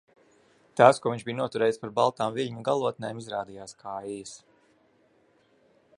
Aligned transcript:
Tās, 0.79 0.99
ko 1.03 1.11
viņš 1.13 1.25
bija 1.27 1.39
noturējis 1.39 1.77
par 1.83 1.93
baltām 1.99 2.33
viļņu 2.39 2.65
galotnēm, 2.71 3.21
izrādījās 3.25 3.77
kaijas. 3.85 4.35